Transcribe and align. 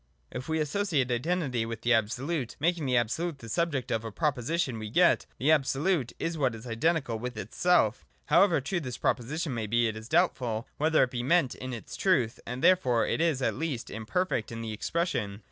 If 0.31 0.49
we 0.49 0.57
associate 0.59 1.11
Identity 1.11 1.63
with 1.63 1.81
the 1.81 1.93
Absolute, 1.93 2.55
making 2.59 2.87
the 2.87 2.97
Absolute 2.97 3.37
the 3.37 3.47
subject 3.47 3.91
of 3.91 4.03
a 4.03 4.11
proposition, 4.11 4.79
we 4.79 4.89
get: 4.89 5.27
The 5.37 5.51
Absolute 5.51 6.13
is 6.17 6.39
what 6.39 6.55
is 6.55 6.65
identical 6.65 7.19
with 7.19 7.37
itself 7.37 8.03
However 8.25 8.59
true 8.61 8.79
this 8.79 8.97
proposition 8.97 9.53
may 9.53 9.67
be, 9.67 9.87
it 9.87 9.95
is 9.95 10.09
doubtful 10.09 10.67
whether 10.77 11.03
it 11.03 11.11
be 11.11 11.21
meant 11.21 11.53
in 11.53 11.71
its 11.71 11.95
truth: 11.95 12.39
and 12.47 12.63
therefore 12.63 13.05
it 13.05 13.21
is 13.21 13.43
at 13.43 13.53
least 13.53 13.91
imperfect 13.91 14.51
in 14.51 14.61
the 14.63 14.73
expression. 14.73 15.39